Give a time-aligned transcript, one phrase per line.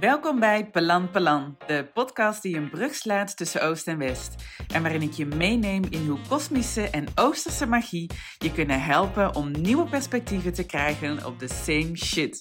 [0.00, 4.34] Welkom bij Pelan Pelan, de podcast die een brug slaat tussen Oost en West.
[4.74, 9.50] En waarin ik je meeneem in hoe kosmische en oosterse magie je kunnen helpen om
[9.50, 12.40] nieuwe perspectieven te krijgen op de same shit.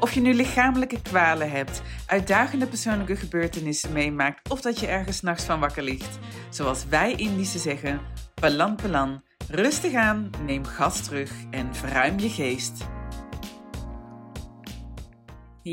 [0.00, 5.44] Of je nu lichamelijke kwalen hebt, uitdagende persoonlijke gebeurtenissen meemaakt of dat je ergens nachts
[5.44, 6.18] van wakker ligt.
[6.50, 8.00] Zoals wij Indische zeggen,
[8.34, 12.86] Pelan Pelan, rustig aan, neem gas terug en verruim je geest.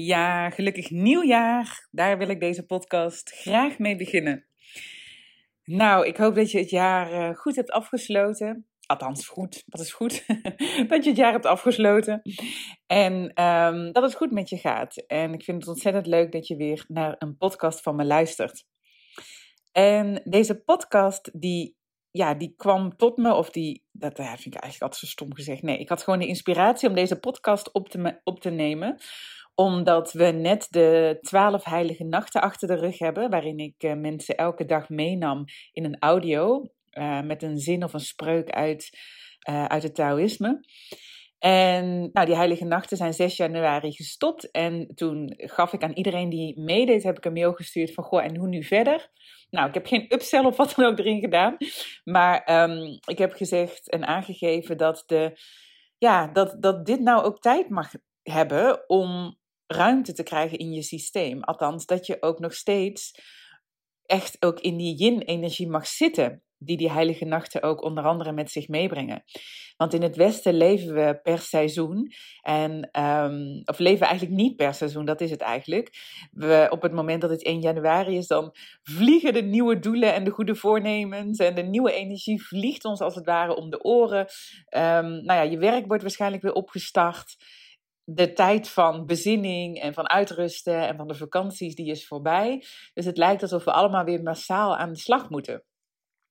[0.04, 1.88] Ja, gelukkig nieuwjaar.
[1.91, 4.45] Daar wil ik deze podcast graag mee beginnen.
[5.63, 8.67] Nou, ik hoop dat je het jaar eh, goed hebt afgesloten.
[8.86, 9.63] Althans, goed.
[9.66, 10.26] Wat is goed?
[10.89, 12.22] dat je het jaar hebt afgesloten.
[12.88, 14.98] En um, dat het goed met je gaat.
[14.98, 18.66] En ik vind het ontzettend leuk dat je weer naar een podcast van me luistert.
[19.72, 21.77] En deze podcast, die,
[22.12, 25.36] ja, die kwam tot me, of die, dat ja, vind ik eigenlijk altijd zo stom
[25.36, 25.62] gezegd.
[25.62, 28.98] Nee, ik had gewoon de inspiratie om deze podcast op te, op te nemen
[29.55, 34.38] omdat we net de twaalf heilige nachten achter de rug hebben, waarin ik uh, mensen
[34.38, 38.89] elke dag meenam in een audio uh, met een zin of een spreuk uit,
[39.50, 40.59] uh, uit het Taoïsme.
[41.39, 44.52] En nou, die heilige nachten zijn 6 januari gestopt.
[44.52, 48.23] En toen gaf ik aan iedereen die meedeed, heb ik een mail gestuurd van, goh,
[48.23, 49.09] en hoe nu verder?
[49.50, 51.58] Nou, ik heb geen upsell of wat dan ook erin gedaan.
[52.03, 55.40] Maar um, ik heb gezegd en aangegeven dat, de,
[55.97, 57.92] ja, dat, dat dit nou ook tijd mag
[58.23, 61.44] hebben om ruimte te krijgen in je systeem.
[61.44, 63.11] Althans, dat je ook nog steeds
[64.05, 66.44] echt ook in die yin-energie mag zitten.
[66.57, 69.23] Die die heilige nachten ook onder andere met zich meebrengen.
[69.77, 72.11] Want in het Westen leven we per seizoen.
[72.41, 75.89] En, um, of leven eigenlijk niet per seizoen, dat is het eigenlijk.
[76.31, 80.23] We, op het moment dat het 1 januari is, dan vliegen de nieuwe doelen en
[80.23, 81.39] de goede voornemens.
[81.39, 84.19] En de nieuwe energie vliegt ons als het ware om de oren.
[84.69, 87.35] Um, nou ja, je werk wordt waarschijnlijk weer opgestart
[88.06, 92.66] de tijd van bezinning en van uitrusten en van de vakanties, die is voorbij.
[92.94, 95.64] Dus het lijkt alsof we allemaal weer massaal aan de slag moeten.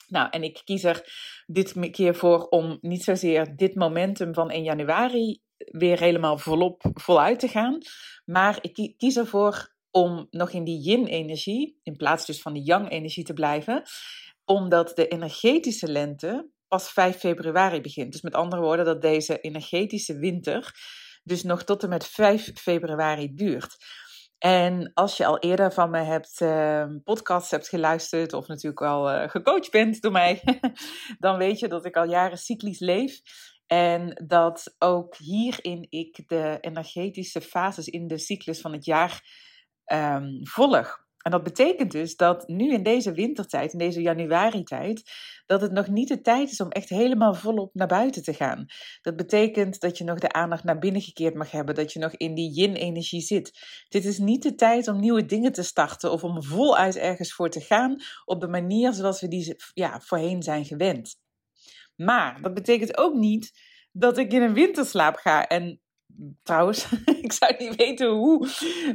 [0.08, 1.12] Nou, en ik kies er
[1.46, 7.38] dit keer voor om niet zozeer dit momentum van 1 januari weer helemaal volop voluit
[7.38, 7.78] te gaan.
[8.24, 13.24] Maar ik kies ervoor om nog in die yin-energie, in plaats dus van die yang-energie
[13.24, 13.82] te blijven.
[14.44, 18.12] Omdat de energetische lente pas 5 februari begint.
[18.12, 20.74] Dus met andere woorden, dat deze energetische winter
[21.24, 23.76] dus nog tot en met 5 februari duurt.
[24.38, 26.86] En als je al eerder van me hebt uh,
[27.50, 30.42] hebt geluisterd of natuurlijk al uh, gecoacht bent door mij,
[31.18, 33.20] dan weet je dat ik al jaren cyclisch leef.
[33.66, 39.22] En dat ook hierin ik de energetische fases in de cyclus van het jaar
[39.92, 41.03] um, volg.
[41.24, 45.10] En dat betekent dus dat nu in deze wintertijd, in deze januari-tijd,
[45.46, 48.66] dat het nog niet de tijd is om echt helemaal volop naar buiten te gaan.
[49.02, 52.12] Dat betekent dat je nog de aandacht naar binnen gekeerd mag hebben, dat je nog
[52.12, 53.58] in die yin-energie zit.
[53.88, 57.50] Dit is niet de tijd om nieuwe dingen te starten of om voluit ergens voor
[57.50, 61.16] te gaan op de manier zoals we die ja, voorheen zijn gewend.
[61.96, 63.52] Maar dat betekent ook niet
[63.92, 65.80] dat ik in een winterslaap ga en
[66.42, 66.92] trouwens,
[67.22, 68.48] ik zou niet weten hoe.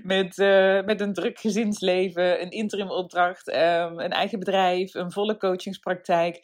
[0.03, 5.37] Met, uh, met een druk gezinsleven, een interim opdracht, um, een eigen bedrijf, een volle
[5.37, 6.35] coachingspraktijk.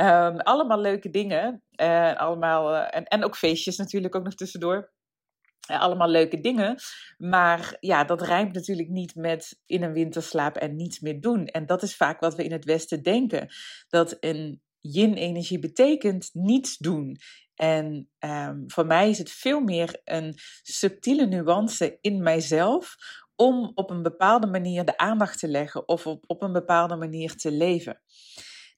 [0.00, 1.62] Um, allemaal leuke dingen.
[1.80, 4.92] Uh, allemaal, uh, en, en ook feestjes natuurlijk ook nog tussendoor.
[5.66, 6.76] allemaal leuke dingen.
[7.16, 11.46] Maar ja, dat rijmt natuurlijk niet met in een winterslaap en niets meer doen.
[11.46, 13.48] En dat is vaak wat we in het Westen denken.
[13.88, 17.16] Dat een yin-energie betekent niets doen.
[17.58, 22.96] En um, voor mij is het veel meer een subtiele nuance in mijzelf
[23.36, 27.36] om op een bepaalde manier de aandacht te leggen of op, op een bepaalde manier
[27.36, 28.02] te leven.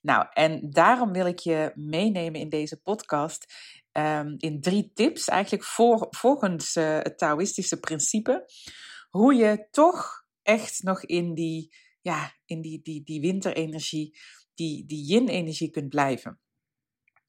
[0.00, 3.54] Nou, en daarom wil ik je meenemen in deze podcast
[3.92, 8.44] um, in drie tips, eigenlijk voor, volgens uh, het Taoïstische principe,
[9.10, 14.18] hoe je toch echt nog in die, ja, in die, die, die winterenergie,
[14.54, 16.40] die, die yin-energie kunt blijven.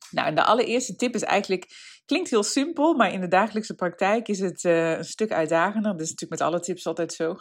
[0.09, 1.67] Nou, de allereerste tip is eigenlijk,
[2.05, 5.91] klinkt heel simpel, maar in de dagelijkse praktijk is het uh, een stuk uitdagender.
[5.91, 7.35] Dat is natuurlijk met alle tips altijd zo.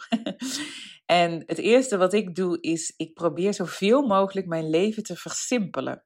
[1.05, 6.03] en het eerste wat ik doe is, ik probeer zoveel mogelijk mijn leven te versimpelen.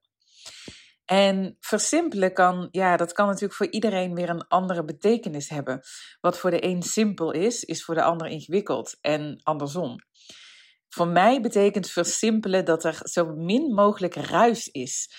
[1.06, 5.82] En versimpelen kan, ja, dat kan natuurlijk voor iedereen weer een andere betekenis hebben.
[6.22, 9.96] Wat voor de een simpel is, is voor de ander ingewikkeld en andersom.
[10.90, 15.10] Voor mij betekent versimpelen dat er zo min mogelijk ruis is.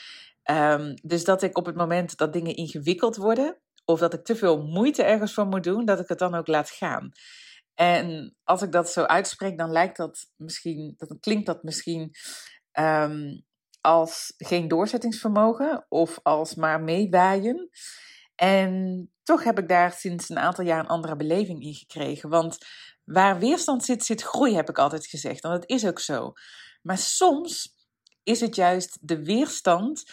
[0.50, 4.36] Um, dus dat ik op het moment dat dingen ingewikkeld worden, of dat ik te
[4.36, 7.12] veel moeite ergens voor moet doen, dat ik het dan ook laat gaan.
[7.74, 12.10] En als ik dat zo uitspreek, dan lijkt dat misschien, klinkt dat misschien
[12.78, 13.44] um,
[13.80, 17.70] als geen doorzettingsvermogen of als maar meewaaien.
[18.34, 22.28] En toch heb ik daar sinds een aantal jaar een andere beleving in gekregen.
[22.28, 22.58] Want
[23.04, 25.44] waar weerstand zit, zit groei, heb ik altijd gezegd.
[25.44, 26.32] En dat is ook zo.
[26.82, 27.75] Maar soms
[28.26, 30.04] is het juist de weerstand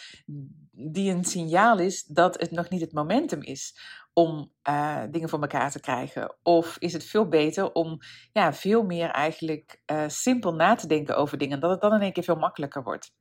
[0.72, 3.78] die een signaal is dat het nog niet het momentum is
[4.12, 6.36] om uh, dingen voor elkaar te krijgen?
[6.42, 7.98] Of is het veel beter om
[8.32, 12.00] ja, veel meer eigenlijk uh, simpel na te denken over dingen, dat het dan in
[12.00, 13.14] één keer veel makkelijker wordt?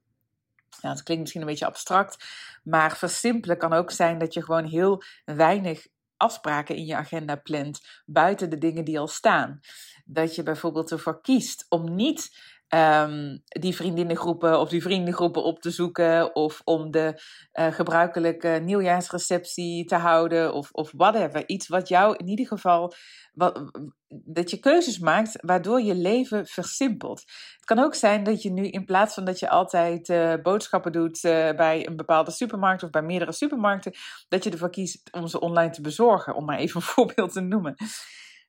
[0.81, 2.25] Nou, dat klinkt misschien een beetje abstract,
[2.63, 5.87] maar versimpelen kan ook zijn dat je gewoon heel weinig
[6.17, 9.59] afspraken in je agenda plant buiten de dingen die al staan.
[10.05, 15.71] Dat je bijvoorbeeld ervoor kiest om niet um, die vriendinnengroepen of die vriendengroepen op te
[15.71, 16.35] zoeken.
[16.35, 17.21] Of om de
[17.53, 20.53] uh, gebruikelijke nieuwjaarsreceptie te houden.
[20.53, 21.47] Of, of whatever.
[21.47, 22.93] Iets wat jou in ieder geval.
[23.33, 23.71] Wat,
[24.07, 27.19] dat je keuzes maakt waardoor je leven versimpelt.
[27.55, 30.91] Het kan ook zijn dat je nu in plaats van dat je altijd uh, boodschappen
[30.91, 33.93] doet uh, bij een bepaalde supermarkt of bij meerdere supermarkten,
[34.27, 37.41] dat je ervoor kiest om ze online te bezorgen, om maar even een voorbeeld te
[37.41, 37.75] noemen.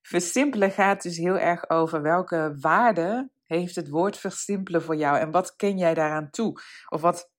[0.03, 5.31] Versimpelen gaat dus heel erg over welke waarde heeft het woord versimpelen voor jou en
[5.31, 6.61] wat ken jij daaraan toe?
[6.89, 7.31] Of wat,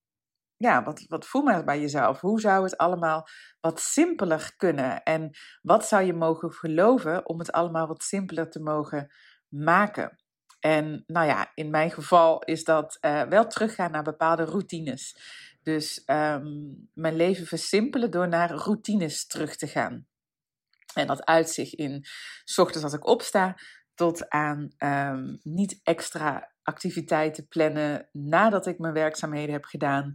[0.58, 2.20] ja, wat, wat voel maar bij jezelf?
[2.20, 3.28] Hoe zou het allemaal
[3.60, 5.04] wat simpeler kunnen?
[5.04, 9.14] En wat zou je mogen geloven om het allemaal wat simpeler te mogen
[9.48, 10.20] maken?
[10.60, 15.18] En nou ja, in mijn geval is dat uh, wel teruggaan naar bepaalde routines.
[15.64, 20.08] Dus um, mijn leven versimpelen door naar routines terug te gaan.
[20.94, 22.06] En dat uitzicht in,
[22.44, 23.58] s ochtends als ik opsta,
[23.96, 30.14] tot aan um, niet extra activiteiten plannen nadat ik mijn werkzaamheden heb gedaan.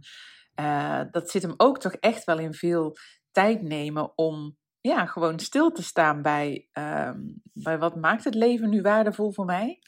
[0.59, 2.97] Uh, dat zit hem ook toch echt wel in veel
[3.31, 8.69] tijd nemen om ja, gewoon stil te staan bij, um, bij wat maakt het leven
[8.69, 9.79] nu waardevol voor mij.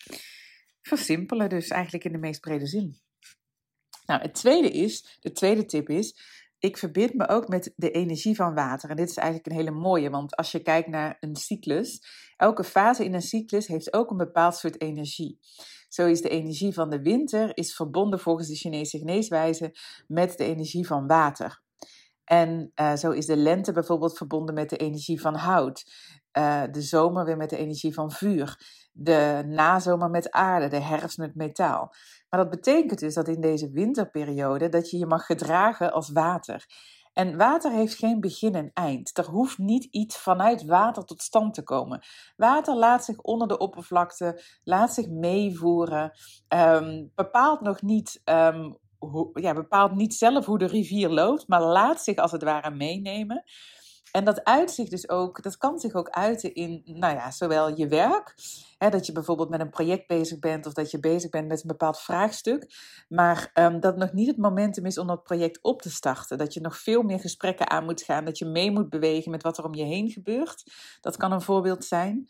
[0.81, 3.01] Versimpelen dus eigenlijk in de meest brede zin.
[4.05, 6.19] Nou, het tweede is, de tweede tip is,
[6.63, 8.89] ik verbind me ook met de energie van water.
[8.89, 12.03] En dit is eigenlijk een hele mooie, want als je kijkt naar een cyclus,
[12.37, 15.39] elke fase in een cyclus heeft ook een bepaald soort energie.
[15.87, 19.75] Zo is de energie van de winter is verbonden volgens de Chinese geneeswijze
[20.07, 21.61] met de energie van water.
[22.23, 25.91] En uh, zo is de lente bijvoorbeeld verbonden met de energie van hout.
[26.37, 28.57] Uh, de zomer weer met de energie van vuur.
[28.95, 31.93] De nazomer met aarde, de herfst met metaal.
[32.29, 36.65] Maar dat betekent dus dat in deze winterperiode dat je je mag gedragen als water.
[37.13, 39.17] En water heeft geen begin en eind.
[39.17, 42.01] Er hoeft niet iets vanuit water tot stand te komen.
[42.35, 46.11] Water laat zich onder de oppervlakte, laat zich meevoeren,
[46.47, 48.77] um, bepaalt nog niet um,
[49.33, 53.43] ja, bepaalt niet zelf hoe de rivier loopt, maar laat zich als het ware meenemen.
[54.13, 57.87] En dat uitzicht dus ook, dat kan zich ook uiten in, nou ja, zowel je
[57.87, 58.35] werk,
[58.77, 61.61] hè, dat je bijvoorbeeld met een project bezig bent of dat je bezig bent met
[61.61, 62.65] een bepaald vraagstuk,
[63.09, 66.37] maar um, dat nog niet het momentum is om dat project op te starten.
[66.37, 69.43] Dat je nog veel meer gesprekken aan moet gaan, dat je mee moet bewegen met
[69.43, 70.63] wat er om je heen gebeurt.
[71.01, 72.29] Dat kan een voorbeeld zijn.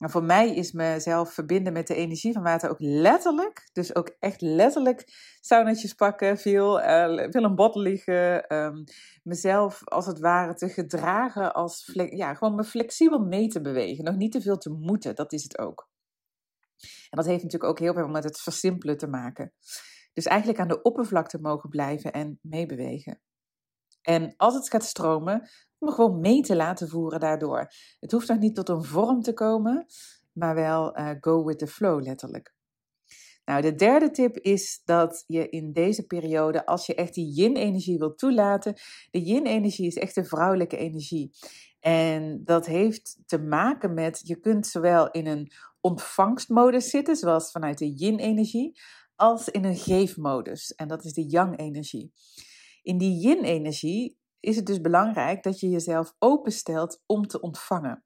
[0.00, 4.16] Maar voor mij is mezelf verbinden met de energie van water ook letterlijk, dus ook
[4.18, 5.04] echt letterlijk
[5.40, 8.84] saunetjes pakken, veel, uh, veel in liggen, um,
[9.22, 14.16] mezelf als het ware te gedragen als, ja, gewoon me flexibel mee te bewegen, nog
[14.16, 15.88] niet te veel te moeten, dat is het ook.
[16.80, 19.52] En dat heeft natuurlijk ook heel veel met het versimpelen te maken.
[20.12, 23.20] Dus eigenlijk aan de oppervlakte mogen blijven en meebewegen.
[24.02, 25.48] En als het gaat stromen,
[25.80, 27.72] om gewoon mee te laten voeren daardoor.
[28.00, 29.86] Het hoeft nog niet tot een vorm te komen,
[30.32, 32.54] maar wel uh, go with the flow letterlijk.
[33.44, 37.98] Nou, de derde tip is dat je in deze periode, als je echt die yin-energie
[37.98, 38.74] wilt toelaten,
[39.10, 41.30] de yin-energie is echt de vrouwelijke energie.
[41.80, 47.78] En dat heeft te maken met, je kunt zowel in een ontvangstmodus zitten, zoals vanuit
[47.78, 48.80] de yin-energie,
[49.16, 50.74] als in een geefmodus.
[50.74, 52.12] En dat is de yang-energie.
[52.82, 58.04] In die yin-energie is het dus belangrijk dat je jezelf openstelt om te ontvangen.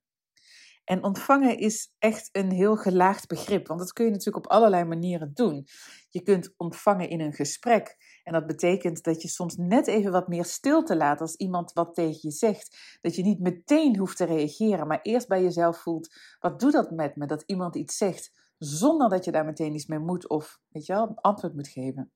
[0.85, 4.85] En ontvangen is echt een heel gelaagd begrip, want dat kun je natuurlijk op allerlei
[4.85, 5.67] manieren doen.
[6.09, 7.97] Je kunt ontvangen in een gesprek.
[8.23, 11.95] En dat betekent dat je soms net even wat meer stilte laat als iemand wat
[11.95, 12.99] tegen je zegt.
[13.01, 16.91] Dat je niet meteen hoeft te reageren, maar eerst bij jezelf voelt: wat doet dat
[16.91, 20.61] met me dat iemand iets zegt, zonder dat je daar meteen iets mee moet of
[20.69, 22.13] weet je wel, antwoord moet geven.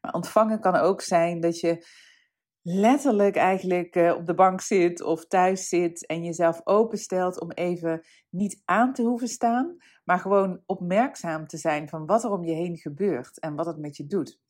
[0.00, 1.86] Maar ontvangen kan ook zijn dat je
[2.70, 8.06] letterlijk eigenlijk uh, op de bank zit of thuis zit en jezelf openstelt om even
[8.30, 12.54] niet aan te hoeven staan, maar gewoon opmerkzaam te zijn van wat er om je
[12.54, 14.40] heen gebeurt en wat het met je doet.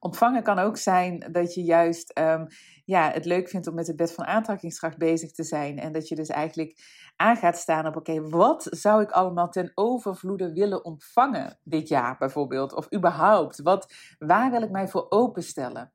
[0.00, 2.46] Ontvangen kan ook zijn dat je juist um,
[2.84, 5.78] ja, het leuk vindt om met het bed van aantrekkingskracht bezig te zijn.
[5.78, 6.78] En dat je dus eigenlijk
[7.16, 12.16] aan gaat staan op: oké, wat zou ik allemaal ten overvloede willen ontvangen dit jaar
[12.18, 12.74] bijvoorbeeld?
[12.74, 15.92] Of überhaupt, wat, waar wil ik mij voor openstellen?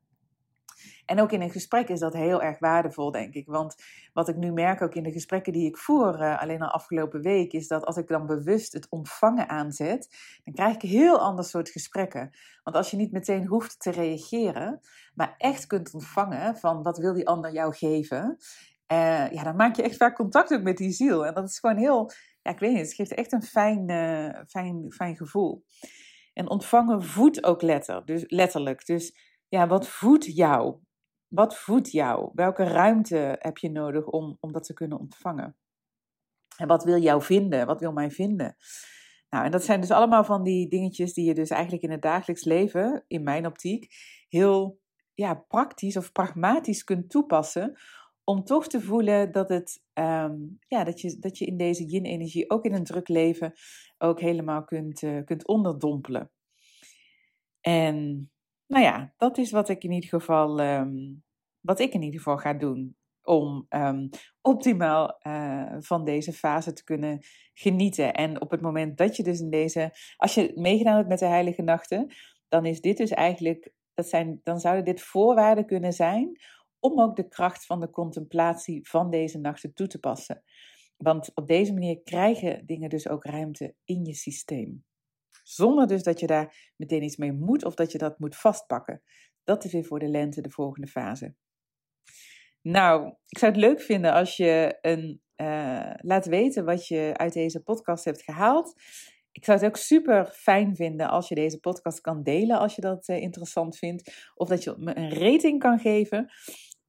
[1.06, 3.48] En ook in een gesprek is dat heel erg waardevol, denk ik.
[3.48, 3.76] Want
[4.14, 7.22] wat ik nu merk ook in de gesprekken die ik voer, uh, alleen al afgelopen
[7.22, 11.20] week, is dat als ik dan bewust het ontvangen aanzet, dan krijg ik een heel
[11.20, 12.32] ander soort gesprekken.
[12.64, 14.80] Want als je niet meteen hoeft te reageren,
[15.14, 18.38] maar echt kunt ontvangen van wat wil die ander jou geven,
[18.88, 21.26] uh, ja, dan maak je echt vaak contact ook met die ziel.
[21.26, 24.42] En dat is gewoon heel, ja, ik weet niet, het geeft echt een fijn, uh,
[24.48, 25.64] fijn, fijn gevoel.
[26.34, 28.86] En ontvangen voedt ook letter, dus, letterlijk.
[28.86, 29.18] Dus
[29.48, 30.76] ja, wat voedt jou?
[31.34, 32.30] Wat voedt jou?
[32.34, 35.58] Welke ruimte heb je nodig om, om dat te kunnen ontvangen?
[36.58, 37.66] En wat wil jou vinden?
[37.66, 38.56] Wat wil mij vinden?
[39.30, 42.02] Nou, en dat zijn dus allemaal van die dingetjes die je dus eigenlijk in het
[42.02, 43.88] dagelijks leven, in mijn optiek,
[44.30, 44.80] heel
[45.13, 47.78] ja, praktisch of pragmatisch kunt toepassen
[48.24, 52.50] om toch te voelen dat, het, um, ja, dat, je, dat je in deze yin-energie,
[52.50, 53.54] ook in een druk leven,
[53.98, 56.32] ook helemaal kunt, uh, kunt onderdompelen.
[57.62, 58.28] En
[58.67, 61.24] nou ja, dat is wat ik in ieder geval, um,
[61.60, 62.96] wat ik in ieder geval ga doen.
[63.22, 64.10] Om um,
[64.41, 67.20] optimaal uh, van deze fase te kunnen
[67.53, 68.13] genieten.
[68.13, 71.25] En op het moment dat je dus in deze, als je meegedaan hebt met de
[71.25, 72.13] Heilige Nachten,
[72.48, 76.39] dan is dit dus eigenlijk, dat zijn, dan zouden dit voorwaarden kunnen zijn
[76.79, 80.43] om ook de kracht van de contemplatie van deze nachten toe te passen.
[80.98, 84.84] Want op deze manier krijgen dingen dus ook ruimte in je systeem.
[85.44, 89.02] Zonder dus dat je daar meteen iets mee moet of dat je dat moet vastpakken.
[89.44, 91.36] Dat is weer voor de lente de volgende fase.
[92.62, 97.34] Nou, ik zou het leuk vinden als je een, uh, laat weten wat je uit
[97.34, 98.74] deze podcast hebt gehaald.
[99.32, 102.82] Ik zou het ook super fijn vinden als je deze podcast kan delen als je
[102.82, 104.32] dat uh, interessant vindt.
[104.36, 106.32] Of dat je me een rating kan geven.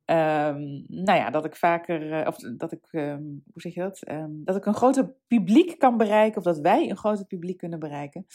[0.07, 4.09] Um, nou ja, dat ik vaker, uh, of dat ik, um, hoe zeg je dat?
[4.11, 7.79] Um, dat ik een groter publiek kan bereiken, of dat wij een groter publiek kunnen
[7.79, 8.27] bereiken.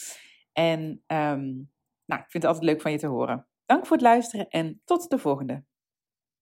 [0.53, 1.03] En
[2.05, 3.47] nou, ik vind het altijd leuk van je te horen.
[3.65, 5.63] Dank voor het luisteren en tot de volgende.